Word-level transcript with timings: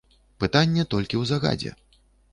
Пытанне 0.43 0.85
толькі 0.93 1.15
ў 1.21 1.33
загадзе. 1.33 1.71